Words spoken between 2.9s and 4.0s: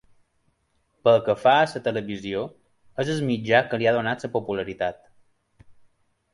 és el mitjà que li ha